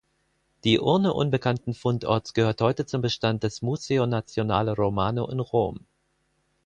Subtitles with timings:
[0.63, 5.85] Die Urne unbekannten Fundorts gehört heute zum Bestand des Museo Nazionale Romano in Rom.